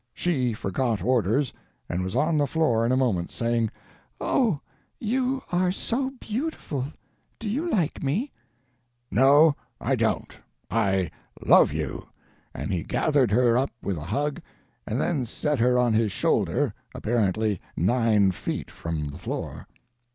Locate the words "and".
1.87-2.03, 12.51-12.73, 14.87-14.99